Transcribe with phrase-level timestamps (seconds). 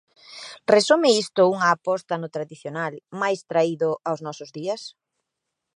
[0.75, 4.81] Resume isto unha aposta no tradicional, mais traído aos nosos días?